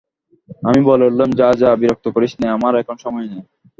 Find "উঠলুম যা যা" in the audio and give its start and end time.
1.07-1.69